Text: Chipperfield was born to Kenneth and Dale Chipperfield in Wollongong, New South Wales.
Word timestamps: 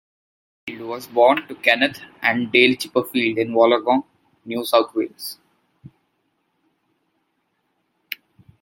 Chipperfield 0.65 0.87
was 0.89 1.05
born 1.05 1.47
to 1.47 1.53
Kenneth 1.53 2.01
and 2.23 2.51
Dale 2.51 2.75
Chipperfield 2.75 3.37
in 3.37 3.49
Wollongong, 3.51 4.03
New 4.45 4.65
South 4.65 4.95
Wales. 4.95 5.37